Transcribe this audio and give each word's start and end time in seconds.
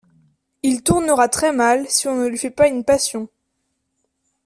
Il 0.63 0.81
tournera 0.81 1.29
très 1.29 1.51
mal, 1.53 1.87
si 1.87 2.07
on 2.07 2.15
ne 2.15 2.25
lui 2.27 2.39
fait 2.39 2.55
une 2.67 2.83
passion. 2.83 3.29